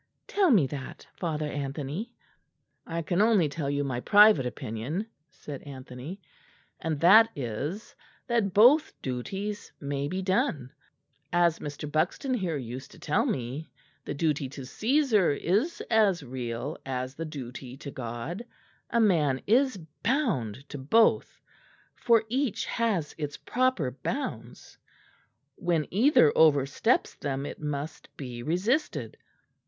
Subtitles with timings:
[0.25, 2.15] Tell me that, Father Anthony."
[2.87, 6.19] "I can only tell you my private opinion," said Anthony,
[6.79, 7.93] "and that is,
[8.25, 10.71] that both duties may be done.
[11.31, 11.85] As Mr.
[11.91, 13.69] Buxton here used to tell me,
[14.03, 18.43] the duty to Cæsar is as real as the duty to God.
[18.89, 21.39] A man is bound to both;
[21.95, 24.79] for each has its proper bounds.
[25.57, 29.15] When either oversteps them it must be resisted.